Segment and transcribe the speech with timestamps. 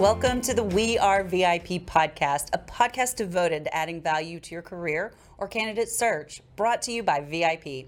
[0.00, 4.62] Welcome to the We Are VIP podcast, a podcast devoted to adding value to your
[4.62, 7.86] career or candidate search, brought to you by VIP.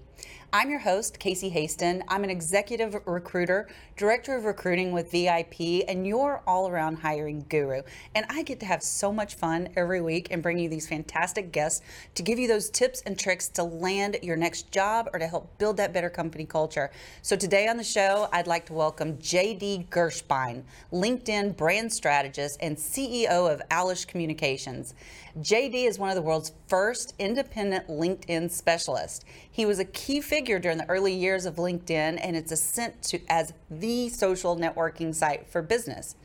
[0.55, 2.03] I'm your host, Casey Hasten.
[2.07, 3.67] I'm an executive recruiter,
[3.97, 7.81] director of recruiting with VIP, and your all around hiring guru.
[8.13, 11.51] And I get to have so much fun every week and bring you these fantastic
[11.51, 11.81] guests
[12.13, 15.57] to give you those tips and tricks to land your next job or to help
[15.57, 16.91] build that better company culture.
[17.23, 22.77] So today on the show, I'd like to welcome JD Gershbein, LinkedIn brand strategist and
[22.77, 24.93] CEO of Owlish Communications.
[25.39, 29.25] JD is one of the world's first independent LinkedIn specialists.
[29.49, 33.19] He was a key figure during the early years of LinkedIn and its ascent to
[33.29, 36.15] as the social networking site for business.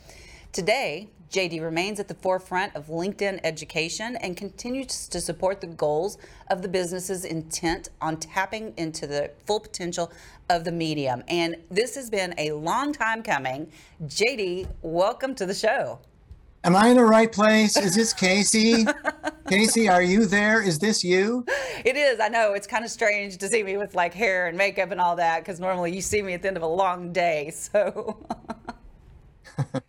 [0.53, 6.17] Today, JD remains at the forefront of LinkedIn education and continues to support the goals
[6.51, 10.11] of the business's intent on tapping into the full potential
[10.49, 11.23] of the medium.
[11.29, 13.71] And this has been a long time coming.
[14.05, 15.99] JD, welcome to the show.
[16.65, 17.77] Am I in the right place?
[17.77, 18.85] Is this Casey?
[19.49, 20.61] Casey, are you there?
[20.61, 21.45] Is this you?
[21.85, 22.21] It is.
[22.21, 25.01] I know it's kind of strange to see me with like hair and makeup and
[25.01, 27.53] all that because normally you see me at the end of a long day.
[27.69, 28.27] So.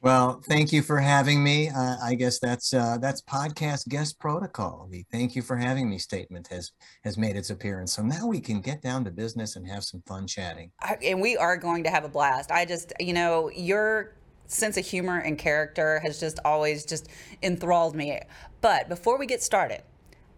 [0.00, 1.70] well, thank you for having me.
[1.70, 4.88] Uh, I guess that's uh, that's podcast guest protocol.
[4.90, 6.72] The "Thank you for having me" statement has
[7.04, 7.92] has made its appearance.
[7.92, 10.70] So now we can get down to business and have some fun chatting.
[10.80, 12.50] I, and we are going to have a blast.
[12.50, 14.16] I just, you know, you're
[14.46, 17.08] sense of humor and character has just always just
[17.42, 18.20] enthralled me.
[18.60, 19.82] But before we get started,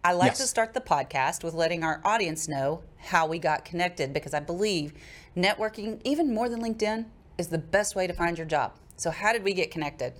[0.03, 0.37] I like yes.
[0.39, 4.39] to start the podcast with letting our audience know how we got connected because I
[4.39, 4.93] believe
[5.35, 7.05] networking, even more than LinkedIn,
[7.37, 8.73] is the best way to find your job.
[8.95, 10.13] So, how did we get connected?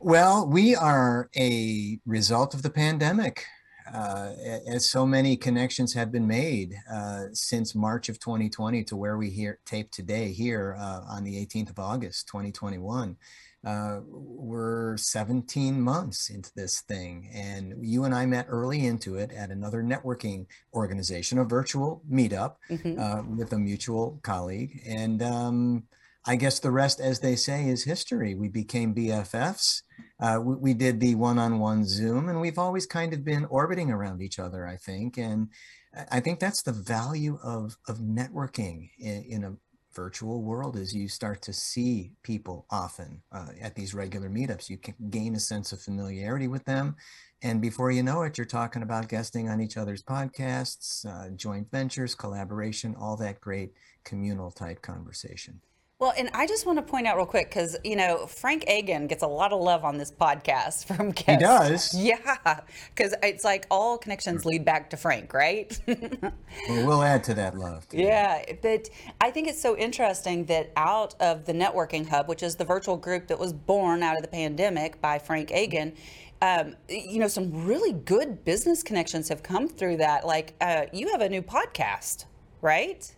[0.00, 3.44] Well, we are a result of the pandemic
[3.92, 4.32] uh,
[4.66, 9.30] as so many connections have been made uh, since March of 2020 to where we
[9.30, 13.16] here tape today here uh, on the 18th of August 2021.
[13.62, 19.32] Uh, we're 17 months into this thing, and you and I met early into it
[19.32, 22.98] at another networking organization, a virtual meetup mm-hmm.
[22.98, 25.82] Uh, with a mutual colleague, and um,
[26.26, 28.34] I guess the rest, as they say, is history.
[28.34, 29.82] We became BFFs.
[30.20, 34.20] Uh, we, we, did the one-on-one Zoom, and we've always kind of been orbiting around
[34.20, 34.66] each other.
[34.66, 35.48] I think, and
[36.10, 39.56] I think that's the value of of networking in, in a
[39.94, 44.70] virtual world is you start to see people often uh, at these regular meetups.
[44.70, 46.96] You can gain a sense of familiarity with them.
[47.42, 51.70] And before you know it, you're talking about guesting on each other's podcasts, uh, joint
[51.70, 53.72] ventures, collaboration, all that great
[54.04, 55.60] communal type conversation.
[56.00, 59.06] Well, and I just want to point out real quick because you know Frank Agan
[59.06, 61.26] gets a lot of love on this podcast from guests.
[61.26, 62.60] He does, yeah,
[62.94, 65.78] because it's like all connections lead back to Frank, right?
[65.86, 66.32] well,
[66.86, 67.86] we'll add to that love.
[67.92, 68.88] Yeah, but
[69.20, 72.96] I think it's so interesting that out of the networking hub, which is the virtual
[72.96, 75.92] group that was born out of the pandemic by Frank Agan.
[76.40, 80.26] Um, you know, some really good business connections have come through that.
[80.26, 82.24] Like, uh, you have a new podcast,
[82.62, 83.14] right?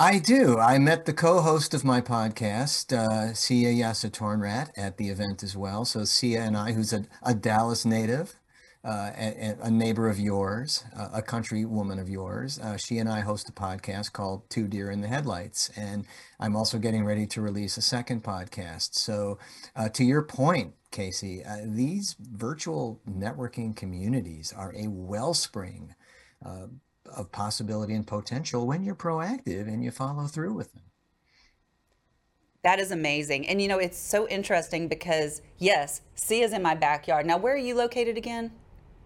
[0.00, 0.58] I do.
[0.58, 5.84] I met the co-host of my podcast, uh, Sia Yasatornrat, at the event as well.
[5.84, 8.40] So Sia and I, who's a, a Dallas native,
[8.82, 13.10] uh, a, a, neighbor of yours, uh, a country woman of yours, uh, she and
[13.10, 15.70] I host a podcast called Two Deer in the Headlights.
[15.76, 16.06] And
[16.40, 18.94] I'm also getting ready to release a second podcast.
[18.94, 19.38] So
[19.76, 25.94] uh, to your point, Casey, uh, these virtual networking communities are a wellspring
[26.42, 26.68] uh,
[27.16, 30.82] of possibility and potential when you're proactive and you follow through with them.
[32.62, 33.48] That is amazing.
[33.48, 37.26] And you know, it's so interesting because, yes, C is in my backyard.
[37.26, 38.52] Now, where are you located again?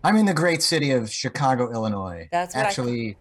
[0.02, 2.28] I'm in the great city of Chicago, Illinois.
[2.32, 3.16] That's actually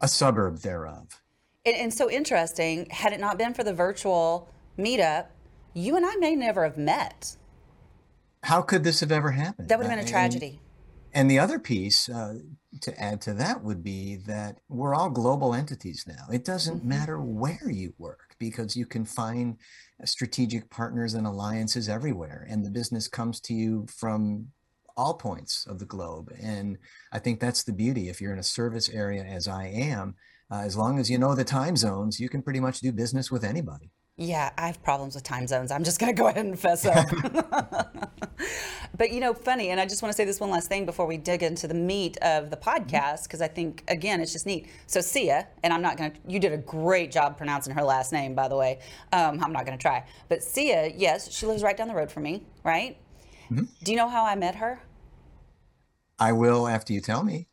[0.00, 0.06] I...
[0.06, 1.20] a suburb thereof.
[1.66, 4.48] And, and so interesting, had it not been for the virtual
[4.78, 5.26] meetup,
[5.74, 7.36] you and I may never have met.
[8.42, 9.68] How could this have ever happened?
[9.68, 10.60] That would have been a tragedy.
[11.14, 12.38] And, the other piece, uh,
[12.80, 16.26] to add to that would be that we're all global entities now.
[16.32, 16.88] It doesn't mm-hmm.
[16.88, 19.56] matter where you work because you can find
[20.04, 24.48] strategic partners and alliances everywhere, and the business comes to you from
[24.96, 26.32] all points of the globe.
[26.40, 26.78] And
[27.12, 28.08] I think that's the beauty.
[28.08, 30.16] If you're in a service area, as I am,
[30.50, 33.30] uh, as long as you know the time zones, you can pretty much do business
[33.30, 33.90] with anybody.
[34.16, 35.72] Yeah, I have problems with time zones.
[35.72, 37.04] I'm just going to go ahead and fess up.
[38.96, 41.06] but you know, funny, and I just want to say this one last thing before
[41.06, 44.68] we dig into the meat of the podcast, because I think, again, it's just neat.
[44.86, 48.12] So, Sia, and I'm not going to, you did a great job pronouncing her last
[48.12, 48.78] name, by the way.
[49.12, 50.04] Um, I'm not going to try.
[50.28, 52.96] But Sia, yes, she lives right down the road from me, right?
[53.50, 53.64] Mm-hmm.
[53.82, 54.80] Do you know how I met her?
[56.20, 57.48] I will after you tell me.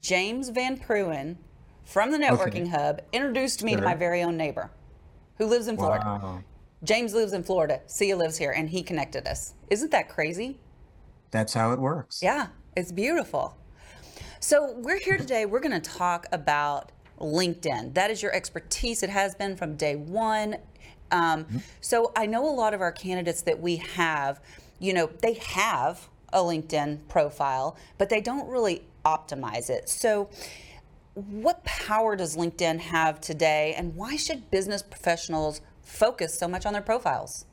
[0.00, 1.38] James Van Pruin
[1.82, 2.68] from the Networking okay.
[2.68, 3.80] Hub introduced me sure.
[3.80, 4.70] to my very own neighbor
[5.38, 6.04] who lives in Florida.
[6.04, 6.42] Wow.
[6.82, 7.80] James lives in Florida.
[7.86, 9.54] Sia lives here, and he connected us.
[9.70, 10.58] Isn't that crazy?
[11.30, 12.20] That's how it works.
[12.22, 13.56] Yeah, it's beautiful.
[14.40, 15.46] So, we're here today.
[15.46, 17.94] We're going to talk about LinkedIn.
[17.94, 19.02] That is your expertise.
[19.02, 20.56] It has been from day one.
[21.10, 21.58] Um, mm-hmm.
[21.80, 24.40] So, I know a lot of our candidates that we have,
[24.78, 29.88] you know, they have a LinkedIn profile, but they don't really optimize it.
[29.88, 30.28] So,
[31.14, 36.72] what power does LinkedIn have today, and why should business professionals focus so much on
[36.72, 37.46] their profiles?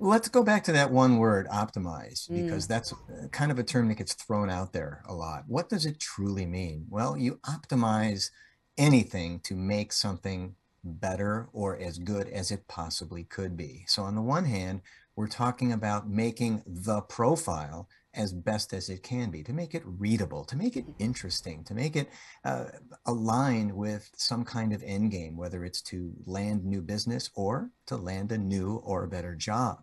[0.00, 2.68] Let's go back to that one word, optimize, because mm.
[2.68, 2.94] that's
[3.32, 5.44] kind of a term that gets thrown out there a lot.
[5.48, 6.86] What does it truly mean?
[6.88, 8.30] Well, you optimize
[8.76, 13.84] anything to make something better or as good as it possibly could be.
[13.88, 14.82] So, on the one hand,
[15.16, 17.88] we're talking about making the profile
[18.18, 21.74] as best as it can be, to make it readable, to make it interesting, to
[21.74, 22.10] make it
[22.44, 22.64] uh,
[23.06, 27.96] aligned with some kind of end game, whether it's to land new business or to
[27.96, 29.78] land a new or a better job.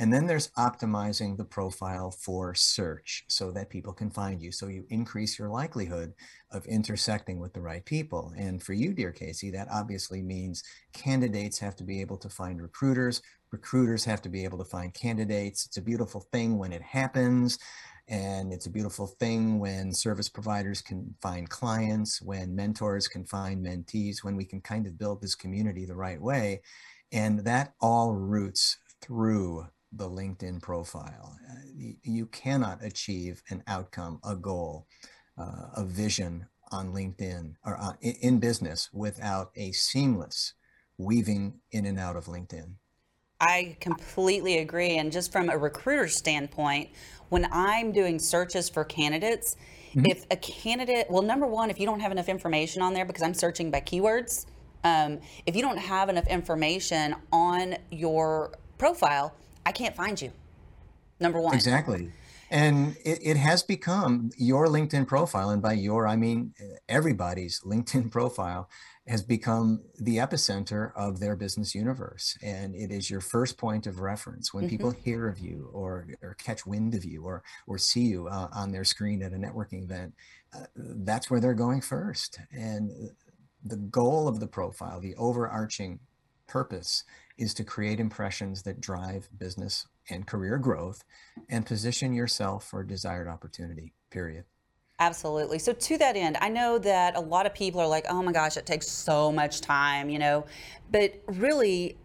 [0.00, 4.52] And then there's optimizing the profile for search so that people can find you.
[4.52, 6.14] So you increase your likelihood
[6.52, 8.32] of intersecting with the right people.
[8.36, 10.62] And for you, dear Casey, that obviously means
[10.92, 14.94] candidates have to be able to find recruiters, recruiters have to be able to find
[14.94, 15.66] candidates.
[15.66, 17.58] It's a beautiful thing when it happens.
[18.06, 23.66] And it's a beautiful thing when service providers can find clients, when mentors can find
[23.66, 26.62] mentees, when we can kind of build this community the right way.
[27.10, 31.36] And that all roots through the LinkedIn profile.
[31.50, 31.54] Uh,
[32.02, 34.86] you cannot achieve an outcome, a goal,
[35.38, 40.54] uh, a vision on LinkedIn or uh, in business without a seamless
[40.98, 42.74] weaving in and out of LinkedIn.
[43.40, 44.96] I completely agree.
[44.96, 46.90] And just from a recruiter standpoint,
[47.28, 49.56] when I'm doing searches for candidates,
[49.90, 50.06] mm-hmm.
[50.06, 53.22] if a candidate, well, number one, if you don't have enough information on there, because
[53.22, 54.46] I'm searching by keywords,
[54.82, 59.34] um, if you don't have enough information on your profile,
[59.68, 60.32] I can't find you.
[61.20, 61.54] Number one.
[61.54, 62.10] Exactly.
[62.50, 66.54] And it, it has become your LinkedIn profile, and by your, I mean
[66.88, 68.70] everybody's LinkedIn profile
[69.06, 72.38] has become the epicenter of their business universe.
[72.42, 74.70] And it is your first point of reference when mm-hmm.
[74.70, 78.48] people hear of you or, or catch wind of you or, or see you uh,
[78.54, 80.14] on their screen at a networking event.
[80.54, 82.38] Uh, that's where they're going first.
[82.52, 82.90] And
[83.62, 86.00] the goal of the profile, the overarching
[86.48, 87.04] purpose,
[87.36, 91.04] is to create impressions that drive business and career growth
[91.48, 94.44] and position yourself for desired opportunity, period.
[95.00, 95.60] Absolutely.
[95.60, 98.32] So to that end, I know that a lot of people are like, "Oh my
[98.32, 100.44] gosh, it takes so much time," you know,
[100.90, 101.96] but really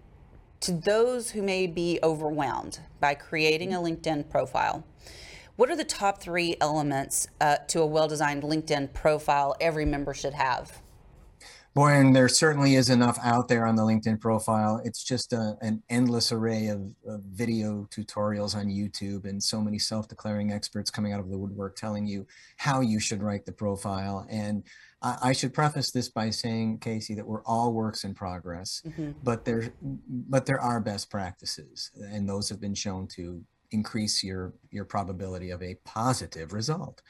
[0.59, 4.83] to those who may be overwhelmed by creating a LinkedIn profile,
[5.55, 10.13] what are the top three elements uh, to a well designed LinkedIn profile every member
[10.13, 10.82] should have?
[11.73, 14.79] Boy, and there certainly is enough out there on the LinkedIn profile.
[14.85, 19.79] It's just a, an endless array of, of, video tutorials on YouTube and so many
[19.79, 22.27] self declaring experts coming out of the woodwork telling you
[22.57, 24.27] how you should write the profile.
[24.29, 24.63] And
[25.01, 29.13] I, I should preface this by saying, Casey, that we're all works in progress, mm-hmm.
[29.23, 34.53] but, there, but there are best practices, and those have been shown to increase your,
[34.69, 37.01] your probability of a positive result.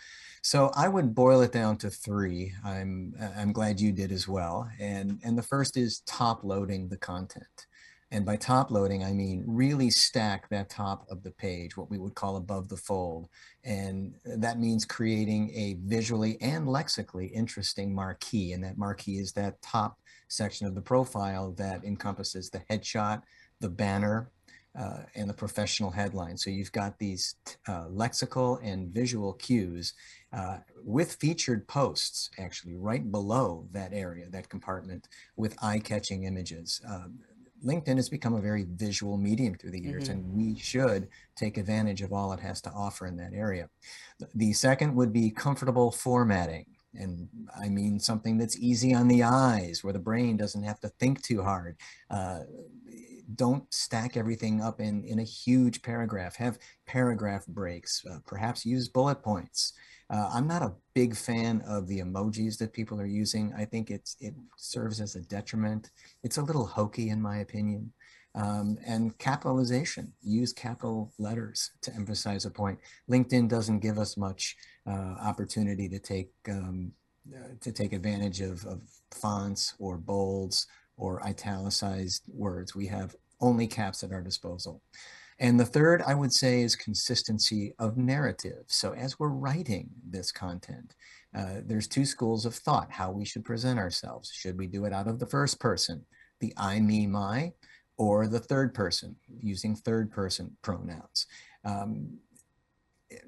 [0.45, 2.53] So I would boil it down to three.
[2.65, 4.69] I'm I'm glad you did as well.
[4.77, 7.67] And and the first is top loading the content.
[8.11, 11.97] And by top loading, I mean really stack that top of the page, what we
[11.97, 13.29] would call above the fold.
[13.63, 18.51] And that means creating a visually and lexically interesting marquee.
[18.51, 19.97] And that marquee is that top
[20.27, 23.21] section of the profile that encompasses the headshot,
[23.61, 24.29] the banner,
[24.77, 26.37] uh, and the professional headline.
[26.37, 27.35] So you've got these
[27.67, 29.93] uh, lexical and visual cues
[30.31, 36.81] uh, with featured posts actually right below that area, that compartment with eye-catching images.
[36.87, 37.19] Um,
[37.63, 40.19] LinkedIn has become a very visual medium through the years, mm-hmm.
[40.19, 43.69] and we should take advantage of all it has to offer in that area.
[44.35, 46.65] The second would be comfortable formatting.
[46.95, 47.27] And
[47.59, 51.23] I mean something that's easy on the eyes, where the brain doesn't have to think
[51.23, 51.77] too hard.
[52.09, 52.41] Uh,
[53.35, 56.35] don't stack everything up in, in a huge paragraph.
[56.35, 58.03] Have paragraph breaks.
[58.09, 59.73] Uh, perhaps use bullet points.
[60.09, 63.53] Uh, I'm not a big fan of the emojis that people are using.
[63.57, 65.89] I think it's it serves as a detriment.
[66.23, 67.93] It's a little hokey in my opinion.
[68.35, 72.79] Um, and capitalization, use capital letters to emphasize a point.
[73.09, 74.55] LinkedIn doesn't give us much
[74.87, 76.91] uh, opportunity to take um,
[77.33, 82.75] uh, to take advantage of, of fonts or bolds or italicized words.
[82.75, 84.81] We have only caps at our disposal.
[85.39, 88.63] And the third, I would say, is consistency of narrative.
[88.67, 90.95] So as we're writing this content,
[91.35, 94.31] uh, there's two schools of thought how we should present ourselves.
[94.33, 96.05] Should we do it out of the first person,
[96.39, 97.51] the I, me, my,
[97.97, 101.25] or the third person, using third person pronouns?
[101.65, 102.19] Um,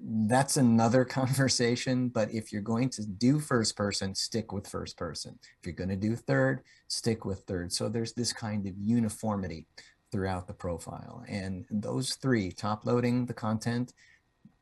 [0.01, 2.09] that's another conversation.
[2.09, 5.37] But if you're going to do first person, stick with first person.
[5.41, 7.73] If you're going to do third, stick with third.
[7.73, 9.67] So there's this kind of uniformity
[10.15, 11.25] throughout the profile.
[11.27, 13.93] And those three top loading the content,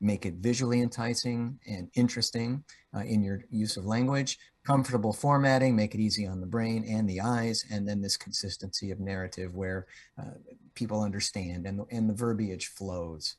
[0.00, 5.94] make it visually enticing and interesting uh, in your use of language, comfortable formatting, make
[5.94, 9.86] it easy on the brain and the eyes, and then this consistency of narrative where
[10.20, 10.32] uh,
[10.74, 13.36] people understand and and the verbiage flows.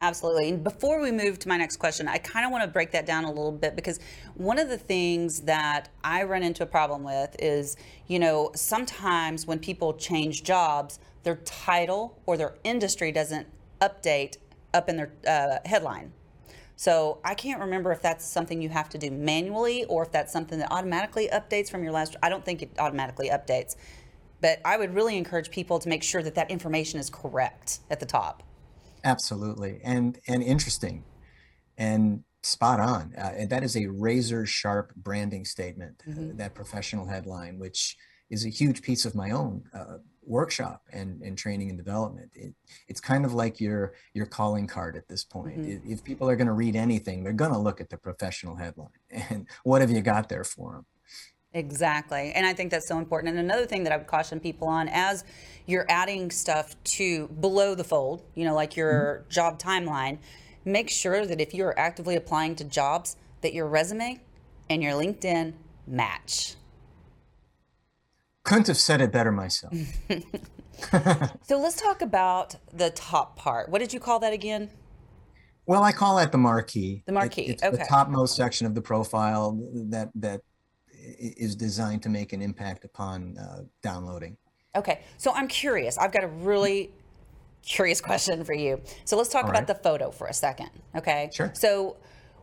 [0.00, 0.50] Absolutely.
[0.50, 3.06] And before we move to my next question, I kind of want to break that
[3.06, 3.98] down a little bit because
[4.34, 7.76] one of the things that I run into a problem with is,
[8.06, 13.48] you know, sometimes when people change jobs, their title or their industry doesn't
[13.80, 14.36] update
[14.72, 16.12] up in their uh, headline.
[16.76, 20.32] So I can't remember if that's something you have to do manually or if that's
[20.32, 22.14] something that automatically updates from your last.
[22.22, 23.74] I don't think it automatically updates,
[24.40, 27.98] but I would really encourage people to make sure that that information is correct at
[27.98, 28.44] the top.
[29.02, 31.04] Absolutely, and and interesting,
[31.76, 33.14] and spot on.
[33.16, 36.02] Uh, that is a razor sharp branding statement.
[36.08, 36.30] Mm-hmm.
[36.30, 37.96] Uh, that professional headline, which
[38.30, 42.30] is a huge piece of my own uh, workshop and, and training and development.
[42.34, 42.54] It,
[42.88, 45.60] it's kind of like your your calling card at this point.
[45.60, 45.92] Mm-hmm.
[45.92, 48.88] If people are going to read anything, they're going to look at the professional headline
[49.10, 50.86] and what have you got there for them.
[51.52, 52.32] Exactly.
[52.34, 53.30] And I think that's so important.
[53.30, 55.24] And another thing that I would caution people on as
[55.64, 59.30] you're adding stuff to below the fold, you know, like your mm-hmm.
[59.30, 60.18] job timeline,
[60.66, 64.20] make sure that if you're actively applying to jobs, that your resume
[64.68, 65.54] and your LinkedIn
[65.86, 66.56] match.
[68.46, 69.74] Couldn't have said it better myself.
[71.42, 73.68] so let's talk about the top part.
[73.68, 74.70] What did you call that again?
[75.66, 77.02] Well, I call that the marquee.
[77.06, 77.42] The marquee.
[77.42, 77.76] It, it's okay.
[77.76, 79.58] the topmost section of the profile
[79.90, 80.42] that that
[81.18, 84.36] is designed to make an impact upon uh, downloading.
[84.76, 85.98] Okay, so I'm curious.
[85.98, 86.92] I've got a really
[87.62, 88.80] curious question for you.
[89.04, 89.66] So let's talk All about right.
[89.66, 90.70] the photo for a second.
[90.94, 91.30] Okay.
[91.34, 91.50] Sure.
[91.52, 91.96] So,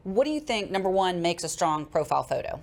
[0.03, 0.69] what do you think?
[0.69, 2.59] Number one makes a strong profile photo.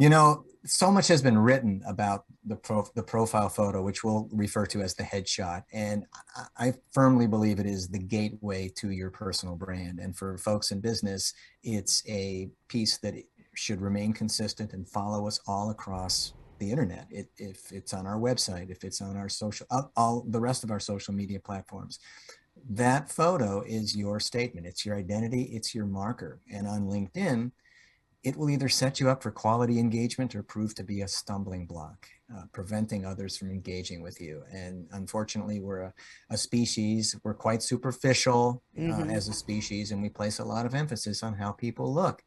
[0.00, 4.28] You know, so much has been written about the pro, the profile photo, which we'll
[4.32, 6.04] refer to as the headshot, and
[6.58, 9.98] I, I firmly believe it is the gateway to your personal brand.
[9.98, 11.32] And for folks in business,
[11.62, 13.14] it's a piece that
[13.54, 17.06] should remain consistent and follow us all across the internet.
[17.10, 20.70] It, if it's on our website, if it's on our social, all the rest of
[20.70, 21.98] our social media platforms,
[22.70, 24.66] that photo is your statement.
[24.66, 25.42] It's your identity.
[25.42, 26.40] It's your marker.
[26.52, 27.52] And on LinkedIn,
[28.26, 31.64] it will either set you up for quality engagement or prove to be a stumbling
[31.64, 34.42] block, uh, preventing others from engaging with you.
[34.52, 35.94] And unfortunately, we're a,
[36.30, 39.10] a species, we're quite superficial uh, mm-hmm.
[39.10, 42.24] as a species, and we place a lot of emphasis on how people look.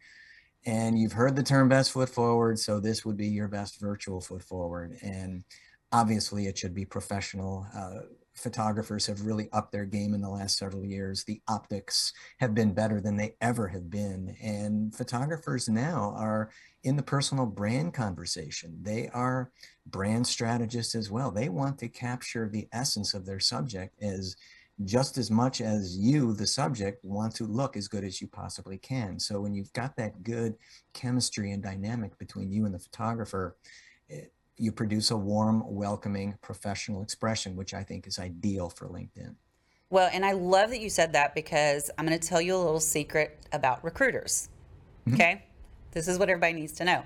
[0.65, 4.21] And you've heard the term best foot forward, so this would be your best virtual
[4.21, 4.97] foot forward.
[5.01, 5.43] And
[5.91, 7.67] obviously, it should be professional.
[7.75, 8.03] Uh,
[8.39, 11.23] photographers have really upped their game in the last several years.
[11.23, 14.35] The optics have been better than they ever have been.
[14.41, 16.49] And photographers now are
[16.83, 18.77] in the personal brand conversation.
[18.81, 19.51] They are
[19.85, 21.31] brand strategists as well.
[21.31, 24.35] They want to capture the essence of their subject as
[24.85, 28.77] just as much as you, the subject, want to look as good as you possibly
[28.77, 29.19] can.
[29.19, 30.55] So when you've got that good
[30.93, 33.57] chemistry and dynamic between you and the photographer,
[34.59, 39.35] you produce a warm, welcoming, professional expression, which I think is ideal for LinkedIn.
[39.89, 42.57] Well, and I love that you said that because I'm going to tell you a
[42.57, 44.49] little secret about recruiters.
[45.07, 45.15] Mm-hmm.
[45.15, 45.45] Okay.
[45.91, 47.03] This is what everybody needs to know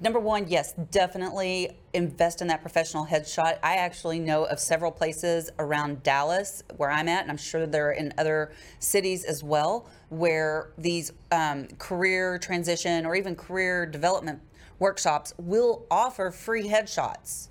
[0.00, 3.58] number one, yes, definitely invest in that professional headshot.
[3.62, 7.92] I actually know of several places around Dallas where I'm at, and I'm sure they're
[7.92, 14.40] in other cities as well, where these um, career transition or even career development
[14.80, 17.48] workshops will offer free headshots.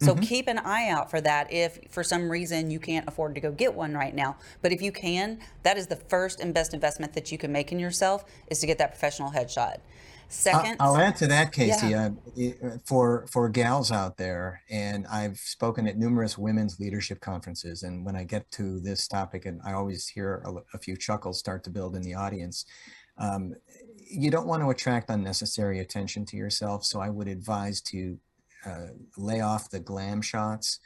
[0.00, 0.22] So mm-hmm.
[0.22, 3.50] keep an eye out for that if for some reason you can't afford to go
[3.50, 4.36] get one right now.
[4.62, 7.72] But if you can, that is the first and best investment that you can make
[7.72, 9.78] in yourself is to get that professional headshot.
[10.30, 11.88] Second, I'll, add to that, Casey.
[11.88, 12.10] Yeah.
[12.36, 17.82] Uh, for for gals out there, and I've spoken at numerous women's leadership conferences.
[17.82, 21.38] And when I get to this topic, and I always hear a, a few chuckles
[21.38, 22.66] start to build in the audience.
[23.16, 23.54] Um,
[24.10, 28.18] you don't want to attract unnecessary attention to yourself, so I would advise to
[28.66, 30.80] uh, lay off the glam shots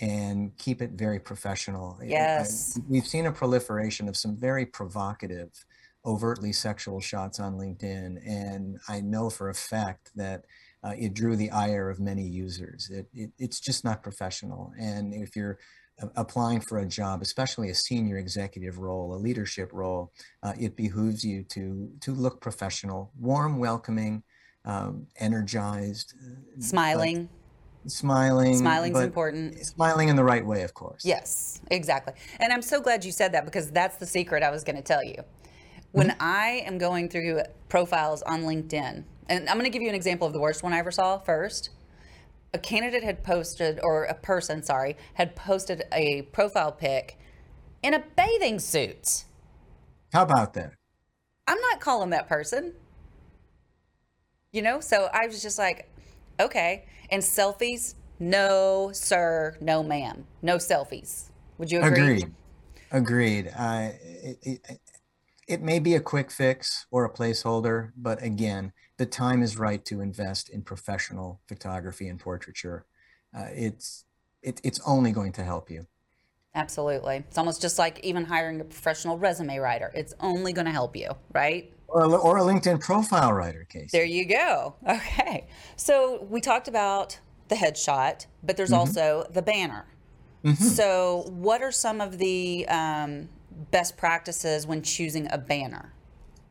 [0.00, 1.98] and keep it very professional.
[2.04, 2.78] Yes.
[2.78, 5.64] I, we've seen a proliferation of some very provocative,
[6.04, 8.18] overtly sexual shots on LinkedIn.
[8.26, 10.44] And I know for a fact that
[10.84, 12.90] uh, it drew the ire of many users.
[12.90, 14.72] It, it, it's just not professional.
[14.78, 15.58] And if you're
[16.16, 20.12] applying for a job, especially a senior executive role, a leadership role,
[20.42, 24.22] uh, it behooves you to to look professional, warm, welcoming,
[24.64, 26.14] um, energized,
[26.58, 27.28] smiling.
[27.86, 28.56] Smiling.
[28.56, 29.64] Smiling's important.
[29.64, 31.04] Smiling in the right way, of course.
[31.04, 32.14] Yes, exactly.
[32.40, 34.82] And I'm so glad you said that because that's the secret I was going to
[34.82, 35.22] tell you.
[35.92, 36.18] When mm-hmm.
[36.20, 40.26] I am going through profiles on LinkedIn, and I'm going to give you an example
[40.26, 41.70] of the worst one I ever saw first
[42.54, 47.18] a candidate had posted, or a person, sorry, had posted a profile pic
[47.82, 49.24] in a bathing suit.
[50.12, 50.72] How about that?
[51.46, 52.72] I'm not calling that person.
[54.52, 55.88] You know, so I was just like,
[56.40, 56.86] okay.
[57.10, 61.30] And selfies, no, sir, no, ma'am, no selfies.
[61.58, 62.00] Would you agree?
[62.00, 62.34] Agreed.
[62.90, 63.52] Agreed.
[63.56, 64.80] Uh, it, it,
[65.46, 69.84] it may be a quick fix or a placeholder, but again, the time is right
[69.84, 72.86] to invest in professional photography and portraiture.
[73.36, 74.04] Uh, it's
[74.42, 75.86] it, it's only going to help you.
[76.54, 77.16] Absolutely.
[77.16, 79.92] It's almost just like even hiring a professional resume writer.
[79.94, 81.70] It's only going to help you, right?
[81.88, 83.92] Or a, or a LinkedIn profile writer case.
[83.92, 84.74] There you go.
[84.88, 85.46] Okay.
[85.76, 88.78] So we talked about the headshot, but there's mm-hmm.
[88.78, 89.86] also the banner.
[90.44, 90.64] Mm-hmm.
[90.64, 93.28] So, what are some of the um,
[93.70, 95.92] best practices when choosing a banner?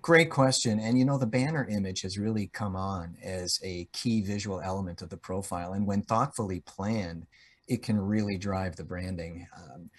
[0.06, 0.80] Great question.
[0.80, 5.02] And you know, the banner image has really come on as a key visual element
[5.02, 5.74] of the profile.
[5.74, 7.26] And when thoughtfully planned,
[7.68, 9.48] it can really drive the branding.
[9.58, 9.90] Um,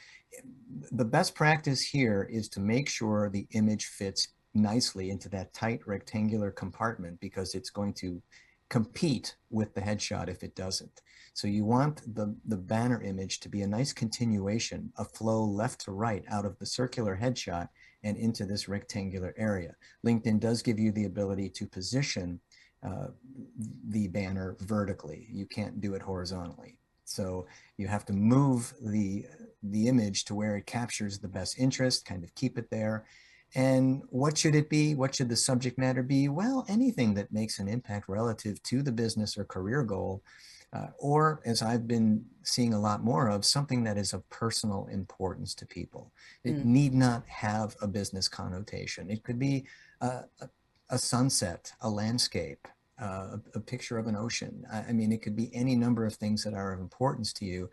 [0.92, 5.80] the best practice here is to make sure the image fits nicely into that tight
[5.88, 8.22] rectangular compartment because it's going to
[8.68, 11.02] compete with the headshot if it doesn't.
[11.34, 15.80] So you want the, the banner image to be a nice continuation, a flow left
[15.80, 17.70] to right out of the circular headshot
[18.06, 19.74] and into this rectangular area.
[20.06, 22.40] LinkedIn does give you the ability to position
[22.86, 23.08] uh,
[23.88, 25.26] the banner vertically.
[25.30, 26.78] You can't do it horizontally.
[27.04, 27.46] So
[27.78, 29.26] you have to move the,
[29.62, 33.06] the image to where it captures the best interest, kind of keep it there.
[33.56, 34.94] And what should it be?
[34.94, 36.28] What should the subject matter be?
[36.28, 40.22] Well, anything that makes an impact relative to the business or career goal,
[40.76, 44.88] uh, or as I've been seeing a lot more of, something that is of personal
[44.92, 46.12] importance to people.
[46.44, 46.64] It mm.
[46.64, 49.10] need not have a business connotation.
[49.10, 49.66] It could be
[50.00, 50.24] a,
[50.90, 52.68] a sunset, a landscape,
[53.00, 54.64] uh, a, a, picture of an ocean.
[54.72, 57.44] I, I mean, it could be any number of things that are of importance to
[57.44, 57.70] you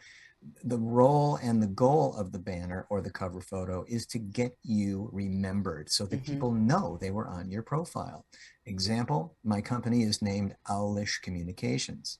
[0.63, 4.57] the role and the goal of the banner or the cover photo is to get
[4.63, 6.33] you remembered so that mm-hmm.
[6.33, 8.25] people know they were on your profile.
[8.65, 12.19] Example, my company is named Owlish Communications.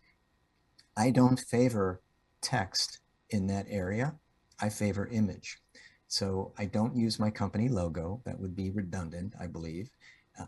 [0.95, 2.01] I don't favor
[2.41, 4.15] text in that area.
[4.61, 5.57] I favor image.
[6.07, 8.21] So I don't use my company logo.
[8.25, 9.89] That would be redundant, I believe.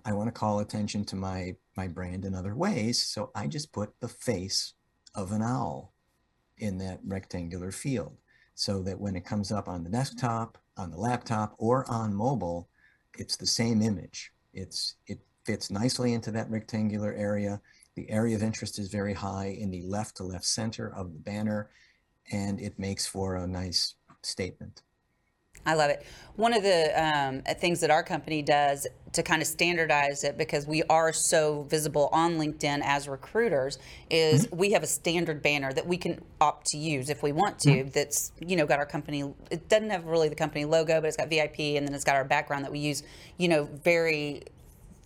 [0.03, 3.01] I want to call attention to my, my brand in other ways.
[3.01, 4.73] So I just put the face
[5.15, 5.93] of an owl
[6.57, 8.17] in that rectangular field
[8.53, 12.69] so that when it comes up on the desktop, on the laptop, or on mobile,
[13.17, 14.31] it's the same image.
[14.53, 17.61] It's It fits nicely into that rectangular area.
[17.95, 21.19] The area of interest is very high in the left to left center of the
[21.19, 21.69] banner,
[22.31, 24.81] and it makes for a nice statement.
[25.65, 26.05] I love it.
[26.35, 30.67] One of the um, things that our company does to kind of standardize it because
[30.67, 33.79] we are so visible on LinkedIn as recruiters
[34.09, 34.57] is mm-hmm.
[34.57, 37.69] we have a standard banner that we can opt to use if we want to.
[37.69, 37.89] Mm-hmm.
[37.89, 39.33] That's you know got our company.
[39.49, 42.15] It doesn't have really the company logo, but it's got VIP and then it's got
[42.15, 43.03] our background that we use.
[43.37, 44.43] You know, very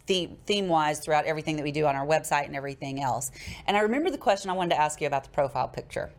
[0.09, 3.29] theme, theme wise throughout everything that we do on our website and everything else.
[3.67, 6.09] And I remember the question I wanted to ask you about the profile picture.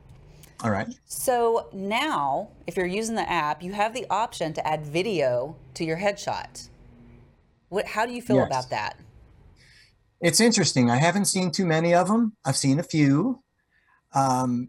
[0.63, 0.87] All right.
[1.07, 5.85] So now, if you're using the app, you have the option to add video to
[5.85, 6.69] your headshot.
[7.69, 8.47] What, how do you feel yes.
[8.47, 8.97] about that?
[10.21, 10.89] It's interesting.
[10.89, 12.37] I haven't seen too many of them.
[12.45, 13.43] I've seen a few.
[14.15, 14.69] Um,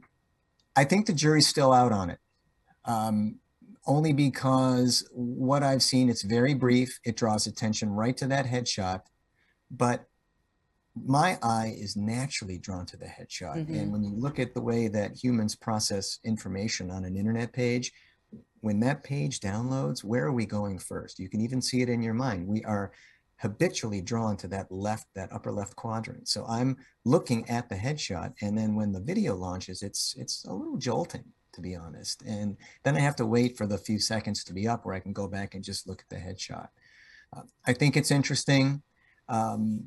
[0.76, 2.20] I think the jury's still out on it.
[2.86, 3.40] Um,
[3.86, 7.00] only because what I've seen, it's very brief.
[7.04, 9.02] It draws attention right to that headshot,
[9.72, 10.06] but
[10.96, 13.56] my eye is naturally drawn to the headshot.
[13.56, 13.76] Mm-hmm.
[13.76, 17.92] And when you look at the way that humans process information on an internet page,
[18.60, 21.18] when that page downloads, where are we going first?
[21.18, 22.48] You can even see it in your mind.
[22.48, 22.92] We are
[23.38, 26.28] habitually drawn to that left, that upper left quadrant.
[26.28, 30.54] So I'm looking at the headshot, and then when the video launches, it's it's a
[30.54, 32.22] little jolting, to be honest.
[32.22, 35.00] And then I have to wait for the few seconds to be up where I
[35.00, 36.68] can go back and just look at the headshot.
[37.36, 38.84] Uh, I think it's interesting.
[39.30, 39.84] Um,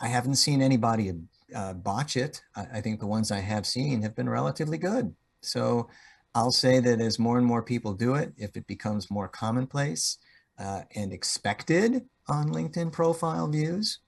[0.00, 1.12] I haven't seen anybody
[1.54, 2.42] uh, botch it.
[2.56, 5.14] I, I, think the ones I have seen have been relatively good.
[5.42, 5.88] So
[6.34, 10.18] I'll say that as more and more people do it, if it becomes more commonplace
[10.58, 13.98] uh, and expected on LinkedIn profile views,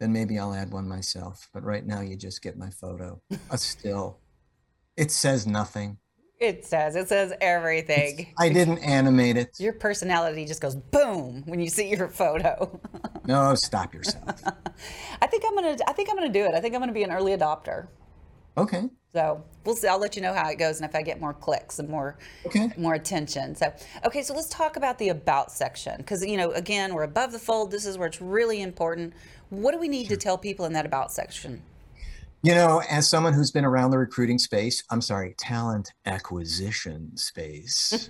[0.00, 1.48] then maybe I'll add one myself.
[1.52, 4.18] But right now, you just get my photo, a still.
[4.96, 5.98] It says nothing.
[6.40, 8.20] It says it says everything.
[8.20, 9.58] It's, I didn't animate it.
[9.58, 12.80] Your personality just goes boom when you see your photo.
[13.26, 14.40] no, stop yourself.
[15.22, 15.76] I think I'm gonna.
[15.88, 16.54] I think I'm gonna do it.
[16.54, 17.88] I think I'm gonna be an early adopter.
[18.56, 18.88] Okay.
[19.12, 19.88] So we'll see.
[19.88, 22.18] I'll let you know how it goes and if I get more clicks and more
[22.46, 22.70] okay.
[22.76, 23.56] more attention.
[23.56, 23.72] So
[24.04, 27.38] okay, so let's talk about the about section because you know again we're above the
[27.40, 27.72] fold.
[27.72, 29.12] This is where it's really important.
[29.50, 30.16] What do we need sure.
[30.16, 31.62] to tell people in that about section?
[32.42, 38.08] You know, as someone who's been around the recruiting space, I'm sorry, talent acquisition space.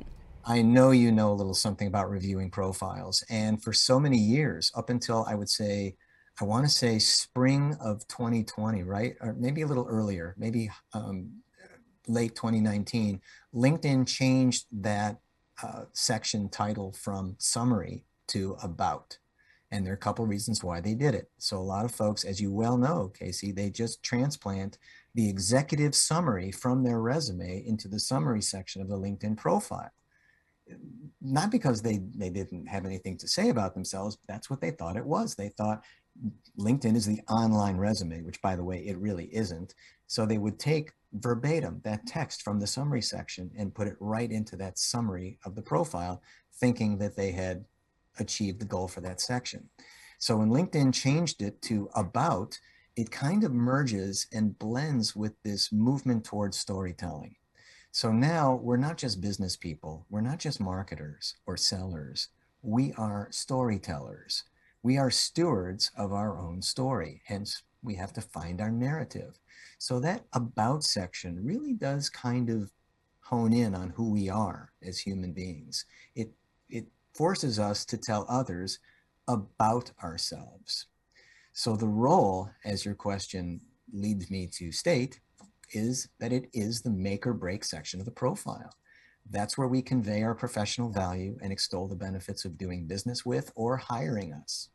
[0.44, 3.22] I know you know a little something about reviewing profiles.
[3.30, 5.94] And for so many years, up until I would say,
[6.40, 9.14] I want to say spring of 2020, right?
[9.20, 11.30] Or maybe a little earlier, maybe um,
[12.08, 13.20] late 2019,
[13.54, 15.20] LinkedIn changed that
[15.62, 19.18] uh, section title from summary to about.
[19.70, 21.30] And there are a couple of reasons why they did it.
[21.38, 24.78] So a lot of folks, as you well know, Casey, they just transplant
[25.14, 29.90] the executive summary from their resume into the summary section of the LinkedIn profile.
[31.20, 34.96] Not because they, they didn't have anything to say about themselves, that's what they thought
[34.96, 35.34] it was.
[35.34, 35.84] They thought
[36.58, 39.74] LinkedIn is the online resume, which by the way, it really isn't.
[40.06, 44.30] So they would take verbatim that text from the summary section and put it right
[44.30, 46.22] into that summary of the profile,
[46.54, 47.64] thinking that they had
[48.18, 49.68] achieved the goal for that section.
[50.18, 52.58] So when LinkedIn changed it to about,
[52.96, 57.36] it kind of merges and blends with this movement towards storytelling.
[57.92, 62.28] So now we're not just business people, we're not just marketers or sellers,
[62.62, 64.44] we are storytellers.
[64.82, 69.38] We are stewards of our own story, hence, we have to find our narrative.
[69.78, 72.70] So that about section really does kind of
[73.20, 75.84] hone in on who we are as human beings.
[76.14, 76.32] It
[76.68, 76.86] it
[77.18, 78.78] forces us to tell others
[79.26, 80.86] about ourselves.
[81.52, 83.60] So the role, as your question
[83.92, 85.18] leads me to state,
[85.72, 88.70] is that it is the make or break section of the profile.
[89.28, 93.50] That's where we convey our professional value and extol the benefits of doing business with
[93.56, 94.68] or hiring us.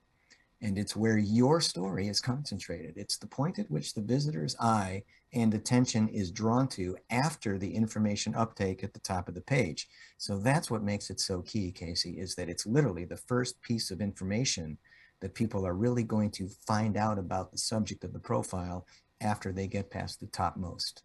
[0.64, 2.94] And it's where your story is concentrated.
[2.96, 7.76] It's the point at which the visitor's eye and attention is drawn to after the
[7.76, 9.90] information uptake at the top of the page.
[10.18, 13.92] So that's what makes it so key, Casey, is that it's literally the first piece
[13.92, 14.78] of information
[15.20, 18.88] that people are really going to find out about the subject of the profile
[19.20, 21.04] after they get past the topmost.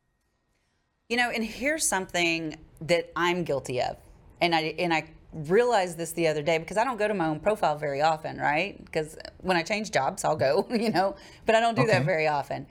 [1.08, 3.96] You know, and here's something that I'm guilty of.
[4.40, 7.26] And I and I realized this the other day because I don't go to my
[7.26, 8.82] own profile very often, right?
[8.84, 11.92] Because when I change jobs, I'll go, you know, but I don't do okay.
[11.92, 12.66] that very often.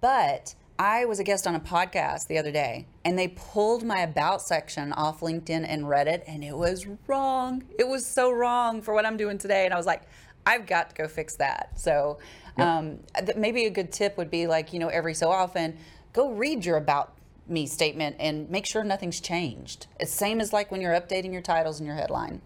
[0.00, 3.98] But I was a guest on a podcast the other day and they pulled my
[3.98, 7.64] about section off LinkedIn and read it and it was wrong.
[7.78, 9.66] It was so wrong for what I'm doing today.
[9.66, 10.04] And I was like,
[10.46, 11.78] I've got to go fix that.
[11.78, 12.18] So
[12.56, 12.66] yep.
[12.66, 15.76] um, th- maybe a good tip would be like, you know, every so often,
[16.12, 17.14] go read your about
[17.50, 19.86] me statement and make sure nothing's changed.
[19.98, 22.40] It's same as like when you're updating your titles and your headline.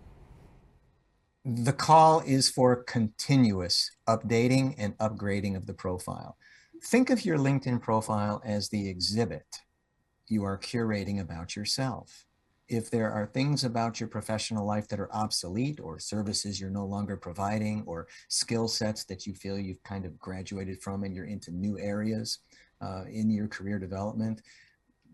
[1.45, 6.39] The call is for continuous updating and upgrading of the profile.
[6.83, 9.47] Think of your LinkedIn profile as the exhibit
[10.27, 12.25] you are curating about yourself.
[12.67, 16.87] If there are things about your professional life that are obsolete or services you're no
[16.87, 21.27] longer providing or skill sets that you feel you've kind of graduated from and you're
[21.27, 22.39] into new areas
[22.81, 24.41] uh, in your career development,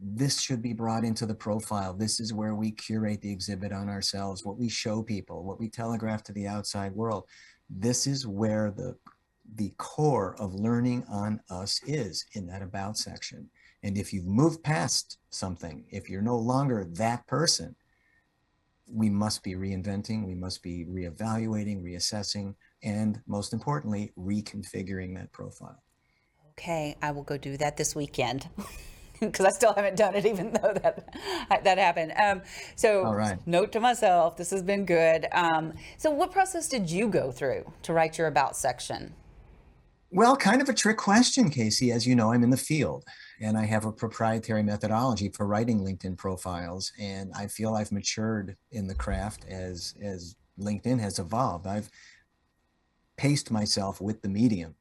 [0.02, 1.92] this should be brought into the profile.
[1.92, 5.68] This is where we curate the exhibit on ourselves, what we show people, what we
[5.68, 7.24] telegraph to the outside world.
[7.68, 8.96] This is where the
[9.56, 13.50] the core of learning on us is in that about section.
[13.82, 17.74] And if you've moved past something, if you're no longer that person,
[18.88, 25.82] we must be reinventing, we must be reevaluating, reassessing, and most importantly, reconfiguring that profile.
[26.50, 28.48] Okay, I will go do that this weekend.
[29.26, 32.12] because I still haven't done it, even though that that happened.
[32.16, 32.42] Um,
[32.74, 33.38] so, right.
[33.46, 35.26] note to myself: this has been good.
[35.32, 39.14] Um, so, what process did you go through to write your about section?
[40.12, 41.92] Well, kind of a trick question, Casey.
[41.92, 43.04] As you know, I'm in the field
[43.40, 48.56] and I have a proprietary methodology for writing LinkedIn profiles, and I feel I've matured
[48.72, 51.66] in the craft as as LinkedIn has evolved.
[51.66, 51.90] I've
[53.16, 54.74] paced myself with the medium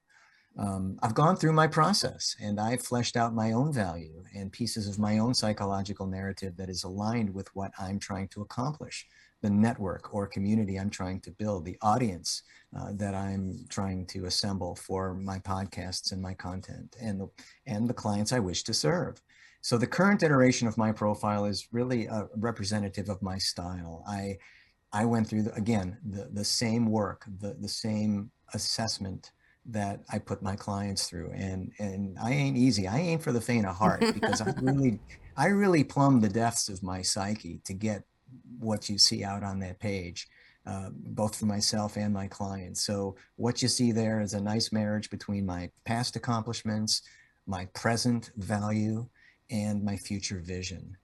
[0.58, 4.88] um, I've gone through my process and I've fleshed out my own value and pieces
[4.88, 9.08] of my own psychological narrative that is aligned with what I'm trying to accomplish,
[9.42, 12.44] the network or community I'm trying to build, the audience
[12.78, 17.28] uh, that I'm trying to assemble for my podcasts and my content, and the,
[17.66, 19.22] and the clients I wish to serve.
[19.62, 24.04] So the current iteration of my profile is really a representative of my style.
[24.08, 24.38] I
[24.92, 29.32] I went through the, again the the same work, the the same assessment
[29.72, 32.88] that I put my clients through, and and I ain't easy.
[32.88, 35.00] I ain't for the faint of heart because I really
[35.38, 38.04] I really plumb the depths of my psyche to get
[38.60, 40.28] what you see out on that page.
[40.66, 42.86] Uh, both for myself and my clients.
[42.86, 47.02] So what you see there is a nice marriage between my past accomplishments,
[47.48, 49.08] my present value,
[49.50, 50.96] and my future vision.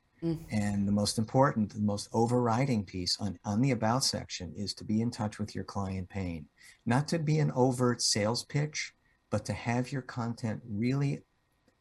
[0.52, 4.84] And the most important, the most overriding piece on, on the about section is to
[4.84, 6.48] be in touch with your client pain,
[6.86, 8.94] not to be an overt sales pitch,
[9.30, 11.22] but to have your content really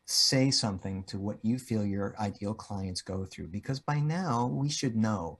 [0.06, 3.48] say something to what you feel your ideal clients go through.
[3.48, 5.38] Because by now we should know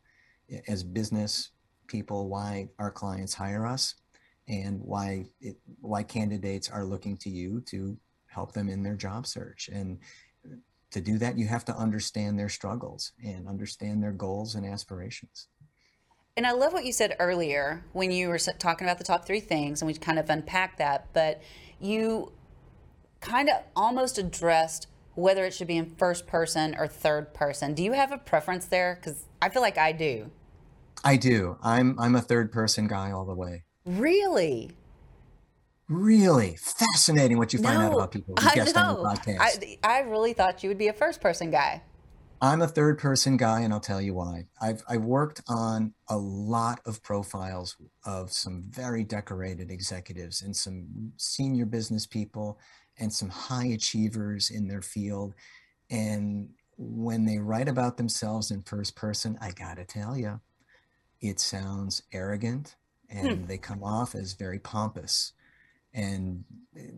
[0.69, 1.51] as business
[1.87, 3.95] people why our clients hire us
[4.49, 7.97] and why it, why candidates are looking to you to
[8.29, 9.69] help them in their job search.
[9.73, 9.99] And
[10.95, 15.49] to do that, you have to understand their struggles and understand their goals and aspirations.
[16.37, 19.41] And I love what you said earlier when you were talking about the top three
[19.41, 21.09] things, and we kind of unpacked that.
[21.13, 21.43] But
[21.81, 22.33] you
[23.21, 27.75] kind of almost addressed whether it should be in first person or third person.
[27.75, 28.99] Do you have a preference there?
[29.01, 30.31] Because I feel like I do.
[31.05, 31.59] I do.
[31.63, 33.65] I'm I'm a third person guy all the way.
[33.85, 34.71] Really?
[35.89, 39.39] Really fascinating what you find no, out about people who guest on the podcast.
[39.41, 41.83] I, I really thought you would be a first person guy.
[42.41, 44.47] I'm a third person guy, and I'll tell you why.
[44.61, 51.13] I've I worked on a lot of profiles of some very decorated executives and some
[51.17, 52.59] senior business people
[52.99, 55.35] and some high achievers in their field.
[55.91, 60.41] And when they write about themselves in first person, I gotta tell you,
[61.21, 62.77] it sounds arrogant
[63.09, 63.47] and hmm.
[63.47, 65.33] they come off as very pompous
[65.95, 66.45] and
[66.77, 66.91] eh,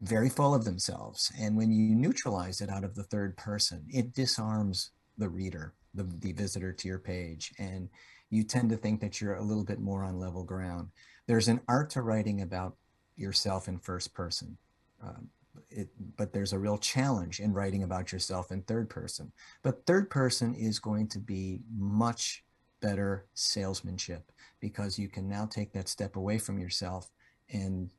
[0.00, 1.30] very full of themselves.
[1.38, 6.04] And when you neutralize it out of the third person, it disarms the reader, the,
[6.04, 7.52] the visitor to your page.
[7.58, 7.88] And
[8.30, 10.88] you tend to think that you're a little bit more on level ground.
[11.26, 12.76] There's an art to writing about
[13.16, 14.56] yourself in first person.
[15.02, 15.28] Um,
[15.70, 19.32] it, but there's a real challenge in writing about yourself in third person.
[19.62, 22.44] But third person is going to be much
[22.80, 27.10] better salesmanship because you can now take that step away from yourself
[27.52, 27.90] and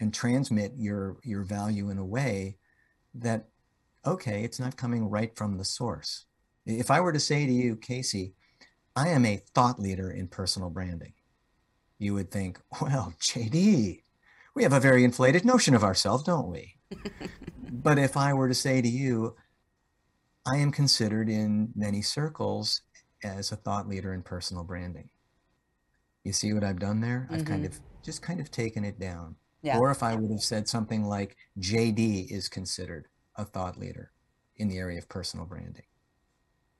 [0.00, 2.56] and transmit your your value in a way
[3.14, 3.48] that
[4.06, 6.26] okay it's not coming right from the source
[6.64, 8.34] if i were to say to you casey
[8.94, 11.12] i am a thought leader in personal branding
[11.98, 14.02] you would think well jd
[14.54, 16.74] we have a very inflated notion of ourselves don't we
[17.70, 19.34] but if i were to say to you
[20.46, 22.82] i am considered in many circles
[23.24, 25.08] as a thought leader in personal branding
[26.22, 27.34] you see what i've done there mm-hmm.
[27.34, 27.72] i've kind mm-hmm.
[27.72, 29.78] of just kind of taken it down yeah.
[29.78, 34.12] Or if I would have said something like JD is considered a thought leader
[34.56, 35.84] in the area of personal branding.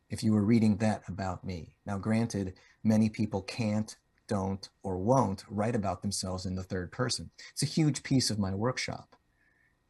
[0.08, 1.74] If you were reading that about me.
[1.84, 3.96] Now, granted, many people can't,
[4.28, 7.30] don't, or won't write about themselves in the third person.
[7.52, 9.16] It's a huge piece of my workshop.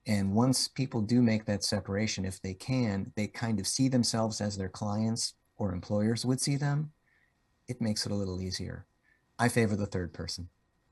[0.07, 4.41] And once people do make that separation, if they can, they kind of see themselves
[4.41, 6.93] as their clients or employers would see them,
[7.69, 8.87] it makes it a little easier.
[9.39, 10.49] I favor the third person.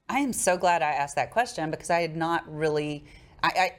[0.08, 3.04] I am so glad I asked that question because I had not really.
[3.42, 3.72] I, I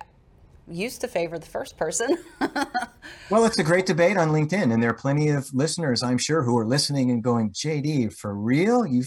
[0.68, 2.18] used to favor the first person.
[3.30, 6.42] well, it's a great debate on LinkedIn, and there are plenty of listeners, I'm sure,
[6.42, 8.86] who are listening and going, "JD, for real?
[8.86, 9.04] You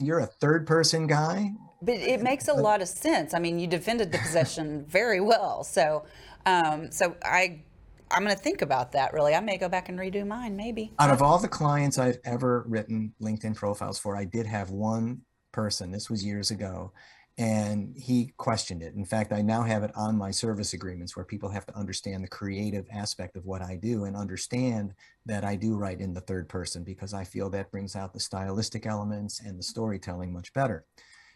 [0.00, 3.34] you're a third person guy?" But it makes a lot of sense.
[3.34, 6.04] I mean, you defended the position very well, so
[6.46, 7.62] um, so I.
[8.10, 9.34] I'm going to think about that really.
[9.34, 10.94] I may go back and redo mine, maybe.
[10.98, 15.20] Out of all the clients I've ever written LinkedIn profiles for, I did have one
[15.58, 15.90] person.
[15.90, 16.92] This was years ago.
[17.36, 18.94] And he questioned it.
[18.94, 22.22] In fact, I now have it on my service agreements where people have to understand
[22.22, 24.94] the creative aspect of what I do and understand
[25.26, 28.20] that I do write in the third person because I feel that brings out the
[28.20, 30.84] stylistic elements and the storytelling much better.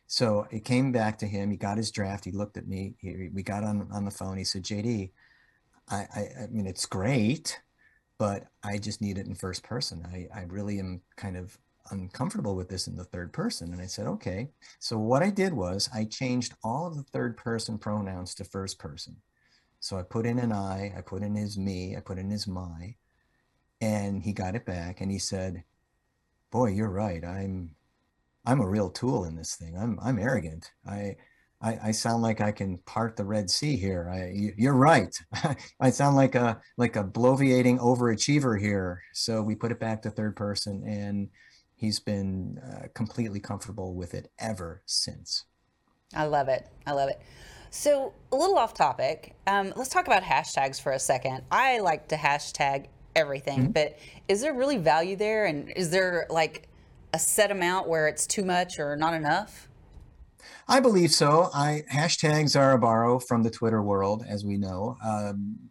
[0.07, 1.51] So it came back to him.
[1.51, 2.25] He got his draft.
[2.25, 2.95] He looked at me.
[2.99, 4.39] He, we got on, on the phone.
[4.39, 5.11] He said, JD,
[5.91, 7.61] I, I, I mean, it's great,
[8.19, 10.07] but I just need it in first person.
[10.13, 11.59] I, I really am kind of
[11.91, 13.73] uncomfortable with this in the third person.
[13.73, 14.49] And I said, okay.
[14.79, 18.79] So what I did was I changed all of the third person pronouns to first
[18.79, 19.17] person.
[19.81, 22.47] So I put in an I, I put in his me, I put in his
[22.47, 22.95] my,
[23.81, 25.65] and he got it back and he said,
[26.51, 27.25] boy, you're right.
[27.25, 27.71] I'm,
[28.47, 29.77] I'm a real tool in this thing.
[29.77, 30.71] I'm, I'm arrogant.
[30.87, 31.17] I,
[31.63, 34.11] I, I sound like I can part the Red Sea here.
[34.13, 35.17] I, you're right.
[35.81, 39.01] I sound like a like a bloviating overachiever here.
[39.13, 41.29] So we put it back to third person, and
[41.83, 45.47] he's been uh, completely comfortable with it ever since.
[46.15, 46.69] I love it.
[46.87, 47.21] I love it.
[47.71, 51.43] So, a little off topic, um, let's talk about hashtags for a second.
[51.51, 53.73] I like to hashtag everything, mm-hmm.
[53.73, 55.47] but is there really value there?
[55.47, 56.69] And is there like
[57.13, 59.69] a set amount where it's too much or not enough?
[60.69, 61.51] I believe so.
[61.53, 64.99] I hashtags are a borrow from the Twitter world, as we know.
[65.05, 65.71] Um,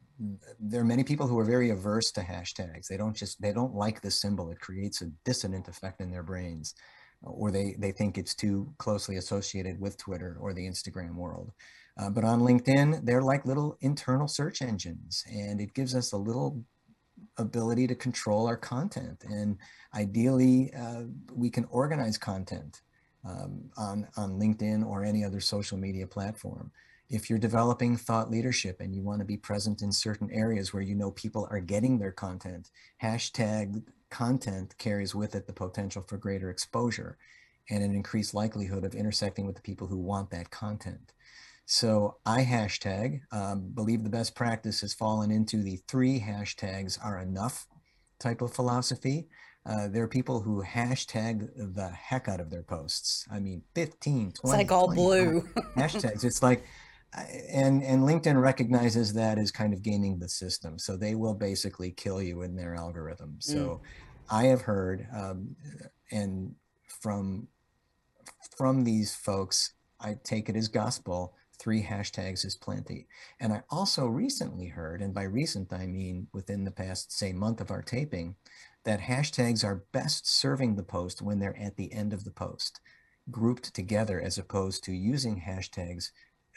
[0.59, 2.87] there are many people who are very averse to hashtags.
[2.87, 4.51] They don't just they don't like the symbol.
[4.51, 6.75] It creates a dissonant effect in their brains,
[7.21, 11.51] or they they think it's too closely associated with Twitter or the Instagram world.
[11.97, 16.17] Uh, but on LinkedIn, they're like little internal search engines, and it gives us a
[16.17, 16.63] little
[17.37, 19.23] ability to control our content.
[19.27, 19.57] And
[19.95, 21.03] ideally, uh,
[21.33, 22.81] we can organize content
[23.27, 26.71] um, on, on LinkedIn or any other social media platform.
[27.11, 30.81] If you're developing thought leadership and you want to be present in certain areas where
[30.81, 32.71] you know people are getting their content,
[33.03, 37.17] hashtag content carries with it the potential for greater exposure
[37.69, 41.11] and an increased likelihood of intersecting with the people who want that content.
[41.65, 47.19] So I hashtag, um, believe the best practice has fallen into the three hashtags are
[47.19, 47.67] enough
[48.19, 49.27] type of philosophy.
[49.65, 53.27] Uh, there are people who hashtag the heck out of their posts.
[53.29, 54.29] I mean, 15, 20.
[54.31, 55.41] It's like all blue.
[55.75, 56.23] hashtags.
[56.23, 56.63] It's like,
[57.13, 60.79] and, and LinkedIn recognizes that as kind of gaming the system.
[60.79, 63.37] So they will basically kill you in their algorithm.
[63.39, 63.79] So mm.
[64.29, 65.55] I have heard, um,
[66.11, 66.55] and
[66.87, 67.47] from,
[68.57, 73.07] from these folks, I take it as gospel three hashtags is plenty.
[73.39, 77.61] And I also recently heard, and by recent I mean within the past, say, month
[77.61, 78.35] of our taping,
[78.83, 82.79] that hashtags are best serving the post when they're at the end of the post,
[83.29, 86.09] grouped together as opposed to using hashtags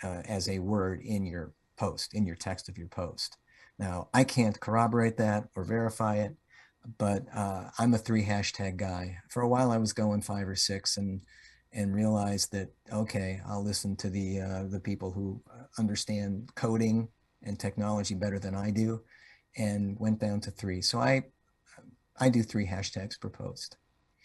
[0.02, 3.36] uh, as a word in your post, in your text of your post.
[3.78, 6.36] Now, I can't corroborate that or verify it,
[6.98, 9.18] but uh, I'm a three hashtag guy.
[9.28, 11.22] For a while, I was going five or six, and
[11.72, 17.08] and realized that okay, I'll listen to the uh, the people who uh, understand coding
[17.42, 19.02] and technology better than I do,
[19.56, 20.80] and went down to three.
[20.80, 21.24] So I
[22.18, 23.76] I do three hashtags per post.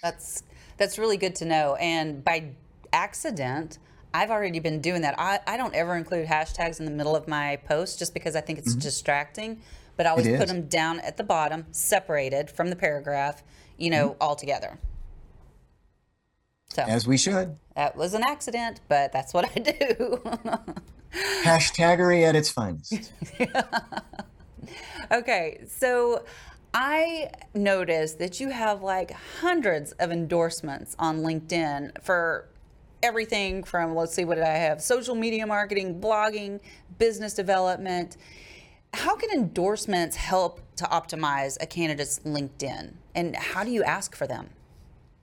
[0.04, 0.44] That's
[0.78, 1.76] that's really good to know.
[1.76, 2.52] And by
[2.94, 3.80] accident,
[4.14, 5.20] I've already been doing that.
[5.20, 8.42] I, I don't ever include hashtags in the middle of my post just because I
[8.42, 8.80] think it's mm-hmm.
[8.80, 9.62] distracting.
[9.98, 13.44] But I always put them down at the bottom, separated from the paragraph,
[13.78, 14.22] you know, mm-hmm.
[14.22, 14.80] all together.
[16.70, 17.58] So as we should.
[17.76, 20.22] That was an accident, but that's what I do.
[21.44, 23.12] Hashtaggery at its finest.
[25.12, 26.24] okay, so
[26.74, 32.48] I noticed that you have like hundreds of endorsements on LinkedIn for
[33.04, 36.60] everything from let's see what did I have social media marketing, blogging,
[36.98, 38.18] business development.
[38.94, 44.28] How can endorsements help to optimize a candidate's LinkedIn and how do you ask for
[44.28, 44.50] them?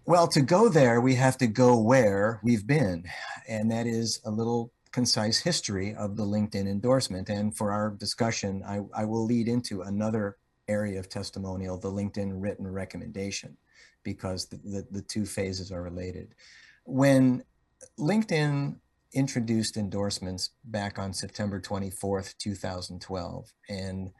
[0.04, 3.04] Well, to go there, we have to go where we've been,
[3.48, 7.28] and that is a little concise history of the LinkedIn endorsement.
[7.28, 10.36] And for our discussion, I, I will lead into another
[10.68, 13.56] area of testimonial, the LinkedIn written recommendation,
[14.04, 16.34] because the, the, the two phases are related.
[16.84, 17.42] When
[17.98, 18.76] LinkedIn
[19.12, 24.10] introduced endorsements back on September 24th, 2012, and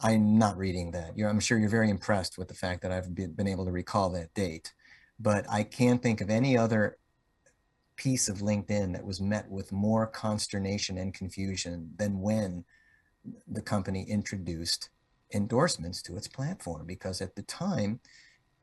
[0.00, 1.16] I'm not reading that.
[1.16, 3.72] You're, I'm sure you're very impressed with the fact that I've been, been able to
[3.72, 4.72] recall that date
[5.18, 6.98] but I can't think of any other
[7.96, 12.64] piece of LinkedIn that was met with more consternation and confusion than when
[13.48, 14.90] the company introduced
[15.32, 16.86] endorsements to its platform.
[16.86, 18.00] Because at the time,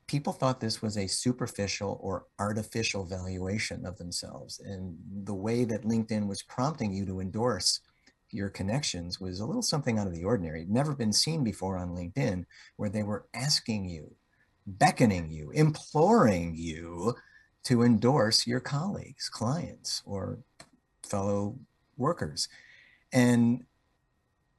[0.07, 4.59] people thought this was a superficial or artificial valuation of themselves.
[4.59, 7.79] And the way that LinkedIn was prompting you to endorse
[8.31, 10.65] your connections was a little something out of the ordinary.
[10.67, 12.45] Never been seen before on LinkedIn,
[12.77, 14.15] where they were asking you
[14.65, 17.15] beckoning you, imploring you
[17.63, 20.39] to endorse your colleagues, clients, or
[21.03, 21.57] fellow
[21.97, 22.47] workers.
[23.11, 23.65] And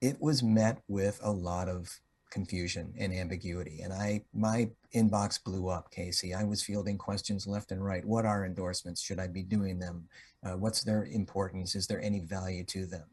[0.01, 2.01] it was met with a lot of
[2.35, 3.81] confusion and ambiguity.
[3.83, 6.35] And I, my inbox blew up, Casey.
[6.35, 8.05] I was fielding questions left and right.
[8.05, 9.01] What are endorsements?
[9.01, 10.09] Should I be doing them?
[10.45, 11.77] Uh, what's their importance?
[11.77, 13.07] Is there any value to them?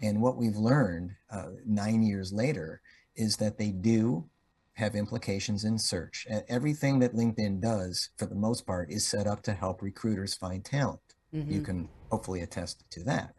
[0.00, 2.82] And what we've learned uh, nine years later
[3.16, 4.28] is that they do
[4.74, 6.26] have implications in search.
[6.48, 10.62] Everything that LinkedIn does, for the most part, is set up to help recruiters find
[10.62, 11.00] talent.
[11.34, 11.50] Mm-hmm.
[11.50, 13.32] You can hopefully attest to that.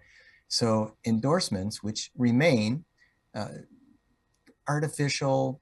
[0.47, 2.85] So, endorsements, which remain
[3.35, 3.49] uh,
[4.67, 5.61] artificial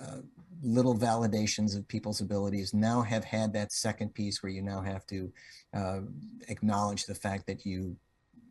[0.00, 0.18] uh,
[0.62, 5.06] little validations of people's abilities, now have had that second piece where you now have
[5.06, 5.32] to
[5.74, 6.00] uh,
[6.48, 7.96] acknowledge the fact that you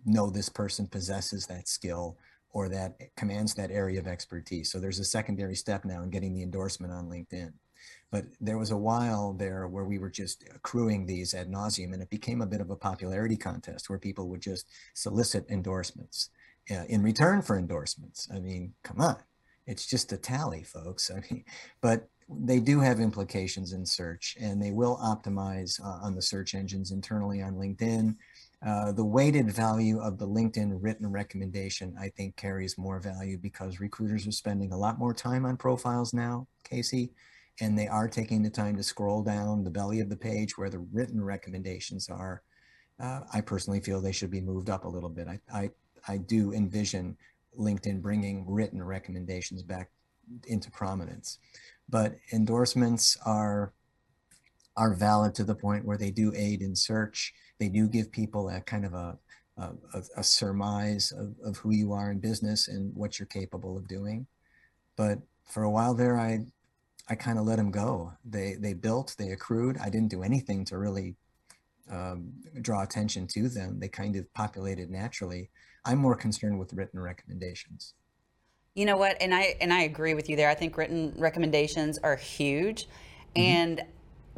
[0.05, 2.17] know this person possesses that skill
[2.51, 4.71] or that commands that area of expertise.
[4.71, 7.53] So there's a secondary step now in getting the endorsement on LinkedIn.
[8.09, 12.01] But there was a while there where we were just accruing these ad nauseum, and
[12.01, 16.29] it became a bit of a popularity contest where people would just solicit endorsements
[16.71, 18.27] uh, in return for endorsements.
[18.33, 19.17] I mean, come on,
[19.67, 21.11] it's just a tally, folks.
[21.15, 21.43] I mean,
[21.81, 26.55] but they do have implications in search, and they will optimize uh, on the search
[26.55, 28.15] engines internally on LinkedIn.
[28.65, 33.79] Uh, the weighted value of the LinkedIn written recommendation, I think, carries more value because
[33.79, 37.11] recruiters are spending a lot more time on profiles now, Casey,
[37.61, 40.71] and they are taking the time to scroll down the belly of the page where
[40.71, 42.41] the written recommendations are.
[42.99, 45.27] Uh, I personally feel they should be moved up a little bit.
[45.27, 45.69] I, I,
[46.07, 47.15] I do envision
[47.57, 49.89] LinkedIn bringing written recommendations back
[50.47, 51.39] into prominence,
[51.89, 53.73] but endorsements are
[54.75, 58.49] are valid to the point where they do aid in search they do give people
[58.49, 59.17] a kind of a,
[59.57, 63.87] a, a surmise of, of who you are in business and what you're capable of
[63.87, 64.27] doing.
[64.95, 66.45] But for a while there, I,
[67.09, 68.13] I kind of let them go.
[68.25, 69.77] They, they built, they accrued.
[69.77, 71.15] I didn't do anything to really
[71.89, 73.79] um, draw attention to them.
[73.79, 75.49] They kind of populated naturally.
[75.87, 77.93] I'm more concerned with written recommendations.
[78.75, 79.17] You know what?
[79.21, 80.49] And I and I agree with you there.
[80.49, 82.83] I think written recommendations are huge.
[82.83, 83.41] Mm-hmm.
[83.41, 83.81] And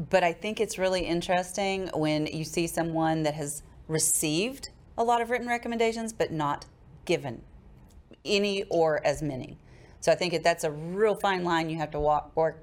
[0.10, 5.22] but I think it's really interesting when you see someone that has received a lot
[5.22, 6.66] of written recommendations but not
[7.06, 7.42] given
[8.24, 9.58] any or as many.
[10.00, 12.56] So I think that's a real fine line you have to walk or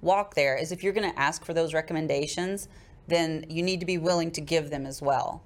[0.00, 2.68] walk there is if you're going to ask for those recommendations,
[3.06, 5.42] then you need to be willing to give them as well.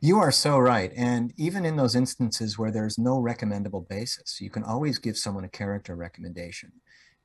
[0.00, 0.92] You are so right.
[0.96, 5.44] And even in those instances where there's no recommendable basis, you can always give someone
[5.44, 6.72] a character recommendation.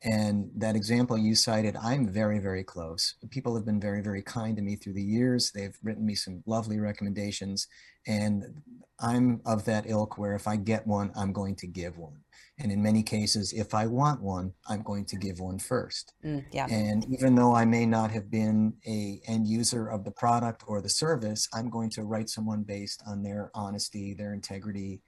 [0.03, 3.15] And that example you cited, I'm very, very close.
[3.29, 5.51] People have been very, very kind to me through the years.
[5.51, 7.67] They've written me some lovely recommendations.
[8.07, 8.43] And
[8.99, 12.17] I'm of that ilk where if I get one, I'm going to give one.
[12.57, 16.13] And in many cases, if I want one, I'm going to give one first.
[16.23, 16.67] Mm, yeah.
[16.69, 20.81] And even though I may not have been a end user of the product or
[20.81, 25.01] the service, I'm going to write someone based on their honesty, their integrity,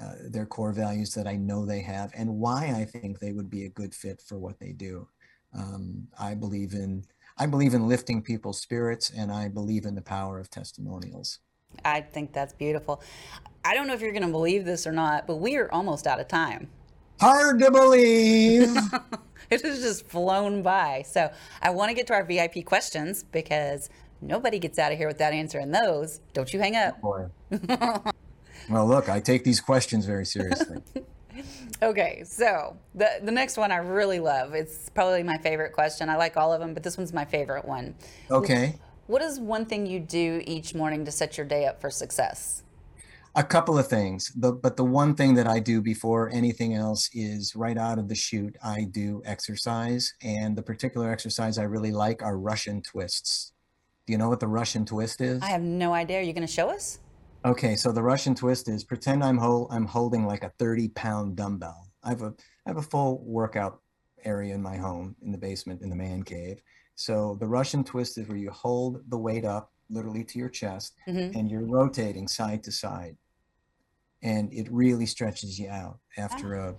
[0.00, 3.48] uh, their core values that I know they have and why I think they would
[3.48, 5.08] be a good fit for what they do.
[5.56, 7.04] Um, I believe in
[7.38, 11.38] I believe in lifting people's spirits and I believe in the power of testimonials.
[11.84, 13.02] I think that's beautiful.
[13.64, 16.06] I don't know if you're going to believe this or not, but we are almost
[16.06, 16.68] out of time.
[17.20, 18.74] Hard to believe.
[19.50, 21.04] it has just flown by.
[21.06, 21.30] So
[21.62, 23.90] I want to get to our VIP questions because
[24.20, 26.20] nobody gets out of here without answering those.
[26.32, 26.98] Don't you hang up.
[27.02, 27.30] Oh
[28.68, 30.78] Well, look, I take these questions very seriously.
[31.82, 34.54] okay, so the the next one I really love.
[34.54, 36.08] It's probably my favorite question.
[36.08, 37.94] I like all of them, but this one's my favorite one.
[38.30, 38.78] Okay.
[39.06, 42.64] What is one thing you do each morning to set your day up for success?
[43.36, 47.10] A couple of things, the, but the one thing that I do before anything else
[47.12, 50.14] is right out of the chute, I do exercise.
[50.22, 53.52] And the particular exercise I really like are Russian twists.
[54.06, 55.42] Do you know what the Russian twist is?
[55.42, 56.18] I have no idea.
[56.18, 56.98] Are you going to show us?
[57.46, 61.36] Okay, so the Russian twist is pretend I'm hold, I'm holding like a 30 pound
[61.36, 61.92] dumbbell.
[62.02, 62.34] I have a
[62.66, 63.80] I have a full workout
[64.24, 66.60] area in my home in the basement in the man cave.
[66.96, 70.94] So the Russian twist is where you hold the weight up literally to your chest
[71.06, 71.38] mm-hmm.
[71.38, 73.16] and you're rotating side to side.
[74.22, 76.72] And it really stretches you out after ah.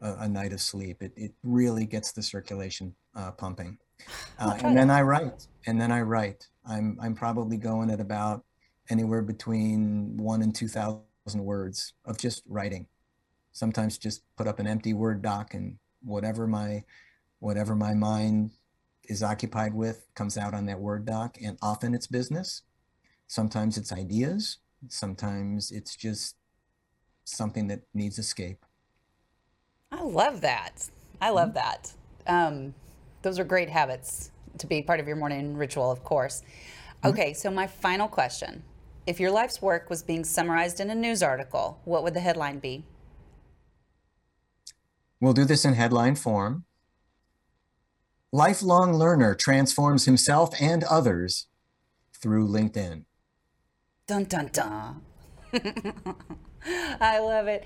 [0.00, 1.02] a, a, a, night of sleep.
[1.02, 3.78] It, it really gets the circulation uh, pumping.
[4.36, 6.48] Uh, and then I write, and then I write.
[6.66, 8.44] I'm I'm probably going at about
[8.90, 11.02] anywhere between one and 2,000
[11.36, 12.86] words of just writing.
[13.52, 16.84] Sometimes just put up an empty Word doc and whatever my
[17.38, 18.50] whatever my mind
[19.04, 21.36] is occupied with comes out on that Word doc.
[21.42, 22.62] And often it's business.
[23.26, 24.58] Sometimes it's ideas.
[24.88, 26.36] Sometimes it's just
[27.24, 28.64] something that needs escape.
[29.92, 30.90] I love that.
[31.20, 31.54] I love mm-hmm.
[31.54, 31.92] that.
[32.26, 32.74] Um,
[33.22, 36.42] those are great habits to be part of your morning ritual, of course.
[36.42, 37.08] Mm-hmm.
[37.08, 38.62] Okay, so my final question
[39.06, 42.58] if your life's work was being summarized in a news article, what would the headline
[42.58, 42.84] be?
[45.20, 46.64] We'll do this in headline form.
[48.32, 51.46] Lifelong learner transforms himself and others
[52.20, 53.04] through LinkedIn.
[54.06, 55.02] Dun dun dun.
[57.00, 57.64] I love it.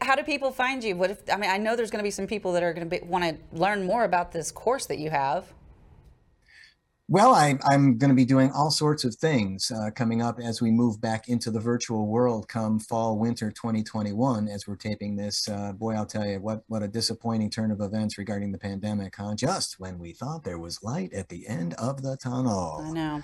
[0.00, 0.96] How do people find you?
[0.96, 2.88] What if I mean I know there's going to be some people that are going
[2.88, 5.52] to want to learn more about this course that you have.
[7.10, 10.60] Well, I, am going to be doing all sorts of things uh, coming up as
[10.60, 14.46] we move back into the virtual world come fall, winter 2021.
[14.46, 17.80] As we're taping this, uh, boy, I'll tell you what, what a disappointing turn of
[17.80, 19.34] events regarding the pandemic, huh?
[19.36, 22.82] Just when we thought there was light at the end of the tunnel.
[22.84, 23.22] I know.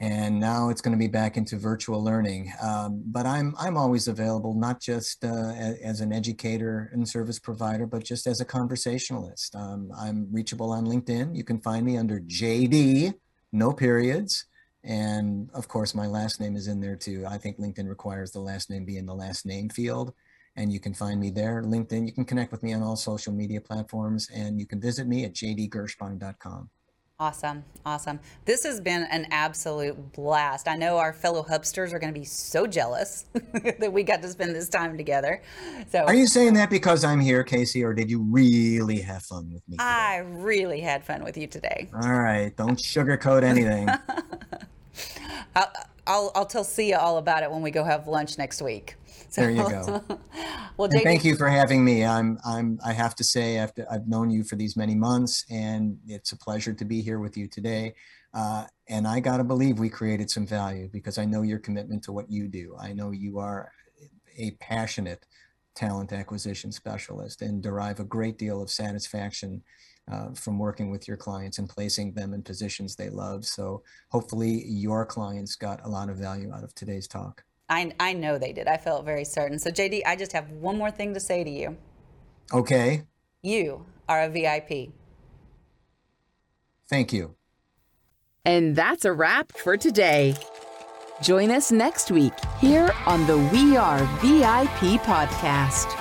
[0.00, 2.50] And now it's going to be back into virtual learning.
[2.62, 7.86] Um, but I'm I'm always available, not just uh, as, an educator and service provider,
[7.86, 9.54] but just as a conversationalist.
[9.54, 11.36] Um, I'm reachable on LinkedIn.
[11.36, 13.12] You can find me under JD,
[13.52, 14.46] no periods,
[14.82, 17.26] and of course my last name is in there too.
[17.28, 20.14] I think LinkedIn requires the last name be in the last name field.
[20.56, 22.06] And you can find me there, LinkedIn.
[22.06, 25.24] You can connect with me on all social media platforms, and you can visit me
[25.24, 26.70] at jdgershbein.com.
[27.20, 27.64] Awesome.
[27.84, 28.18] Awesome.
[28.46, 30.66] This has been an absolute blast.
[30.66, 34.28] I know our fellow hubsters are going to be so jealous that we got to
[34.28, 35.42] spend this time together.
[35.90, 39.52] So Are you saying that because I'm here, Casey, or did you really have fun
[39.52, 39.76] with me?
[39.76, 39.84] Today?
[39.84, 41.90] I really had fun with you today.
[41.92, 42.56] All right.
[42.56, 43.90] Don't sugarcoat anything.
[45.54, 45.72] I'll,
[46.06, 48.96] I'll, I'll tell Sia all about it when we go have lunch next week.
[49.30, 50.02] So, there you go.
[50.76, 52.04] well, JD, thank you for having me.
[52.04, 55.98] I'm, I'm, I have to say, after I've known you for these many months, and
[56.06, 57.94] it's a pleasure to be here with you today.
[58.32, 62.04] Uh, and I got to believe we created some value because I know your commitment
[62.04, 62.76] to what you do.
[62.80, 63.72] I know you are
[64.38, 65.26] a passionate
[65.74, 69.62] talent acquisition specialist and derive a great deal of satisfaction
[70.10, 73.44] uh, from working with your clients and placing them in positions they love.
[73.44, 77.44] So hopefully your clients got a lot of value out of today's talk.
[77.70, 78.66] I, I know they did.
[78.66, 79.58] I felt very certain.
[79.58, 81.76] So, JD, I just have one more thing to say to you.
[82.52, 83.04] Okay.
[83.42, 84.90] You are a VIP.
[86.88, 87.36] Thank you.
[88.44, 90.34] And that's a wrap for today.
[91.22, 95.94] Join us next week here on the We Are VIP podcast.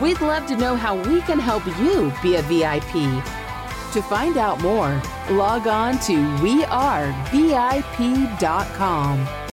[0.00, 2.92] We'd love to know how we can help you be a VIP.
[3.92, 7.18] To find out more, log on to wearevip.com.